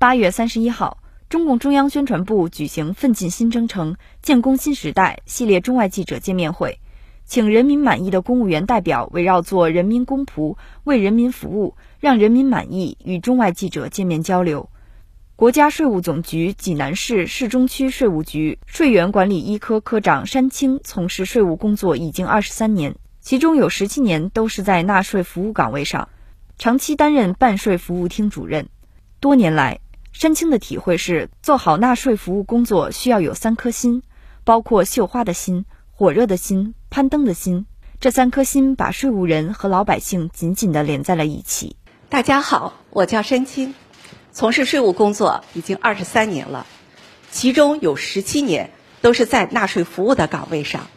[0.00, 0.98] 八月三十一号，
[1.28, 6.78] 中共中央宣传部举行“奋进新征程，建功新时代”系列中外记者见面会，
[7.24, 14.70] 请人民满意的公务员代表围绕做人民公仆、为人民服务、让人民满意，与中外记者见面交流。
[15.34, 26.08] 国家税务总局济南市市中区税务局税源管理一科科长山青从事税务工作已经二十三年，其中有十七年都是在纳税服务岗位上，
[26.56, 28.68] 长期担任办税服务厅主任。
[29.20, 29.80] 多年来，
[30.20, 34.02] 申青的体会是，做好纳税服务工作需要有三颗心，
[34.42, 37.66] 包括绣花的心、火热的心、攀登的心。
[38.00, 41.76] 这三颗心把税务人和老百姓紧紧地连在了一起。
[42.08, 43.76] 大家好，我叫申青，
[44.32, 46.66] 从事税务工作已经二十三年了，
[47.30, 50.88] 其中有十七年都是在纳税服务的岗位上，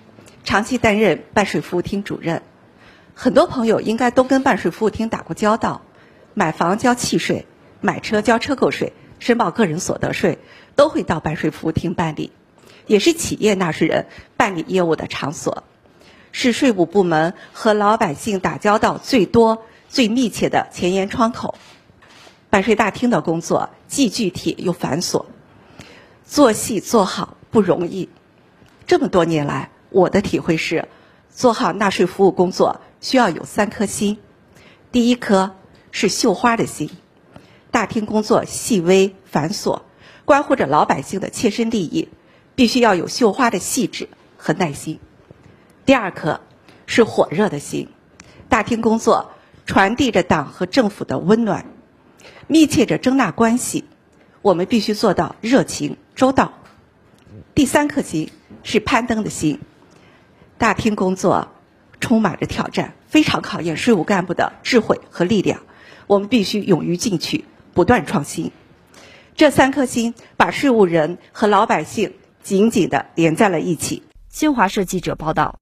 [0.43, 2.41] 长期担任办税服务厅主任。
[3.13, 5.83] 很多朋友应该都跟办税服务厅打过交道，
[6.33, 7.45] 买房交契税，
[7.81, 8.93] 买车交车购税。
[9.21, 10.39] 申报个人所得税
[10.75, 12.31] 都会到办税服务厅办理，
[12.87, 15.63] 也是企业纳税人办理业务的场所，
[16.31, 21.53] 是税务部门和老百姓打交道最多、最密切的前沿窗口。
[22.49, 25.25] 办税大厅的工作既具体又繁琐，
[26.25, 28.09] 做细做好不容易。
[28.87, 30.87] 这么多年来，我的体会是，
[31.29, 34.17] 做好纳税服务工作需要有三颗心，
[34.91, 35.55] 第一颗
[35.91, 36.89] 是绣花的心。
[37.71, 39.81] 大厅工作细微繁琐，
[40.25, 42.09] 关乎着老百姓的切身利益，
[42.53, 44.99] 必须要有绣花的细致和耐心。
[45.85, 46.41] 第二颗
[46.85, 47.87] 是火热的心，
[48.49, 49.31] 大厅工作
[49.65, 51.65] 传递着党和政府的温暖，
[52.47, 53.85] 密切着征纳关系，
[54.41, 56.53] 我们必须做到热情周到。
[57.55, 58.31] 第三颗心
[58.63, 59.61] 是攀登的心，
[60.57, 61.47] 大厅工作
[62.01, 65.61] 充满着挑战，非常考验税务干部的智慧和力量，
[66.07, 67.45] 我们必须勇于进取。
[67.73, 68.51] 不断创新，
[69.35, 74.03] 这三颗心把税务人和老百姓紧紧的连在了一起。
[74.29, 75.60] 新华社记者报道。